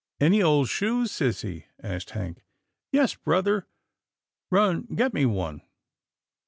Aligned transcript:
"Any 0.29 0.41
old 0.41 0.67
shoes, 0.67 1.11
sissy?" 1.11 1.65
asked 1.83 2.09
Hank." 2.09 2.43
Yes, 2.91 3.13
brother."" 3.13 3.67
Run 4.49 4.87
get 4.95 5.13
me 5.13 5.27
one." 5.27 5.61